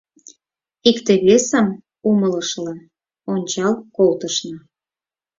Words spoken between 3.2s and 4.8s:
ончал колтышна.